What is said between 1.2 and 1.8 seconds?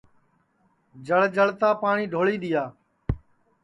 جݪتا